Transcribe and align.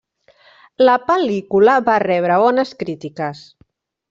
La 0.87 0.95
pel·lícula 1.09 1.75
va 1.91 1.99
rebre 2.07 2.41
bones 2.45 2.73
crítiques. 2.81 3.45